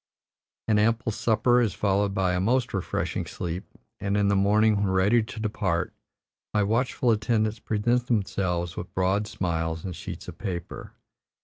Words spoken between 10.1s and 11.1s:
of paper.